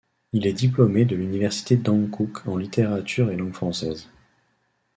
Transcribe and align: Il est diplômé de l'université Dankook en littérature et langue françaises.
Il 0.33 0.47
est 0.47 0.53
diplômé 0.53 1.05
de 1.05 1.15
l'université 1.15 1.77
Dankook 1.77 2.47
en 2.47 2.57
littérature 2.57 3.29
et 3.29 3.35
langue 3.37 3.53
françaises. 3.53 4.09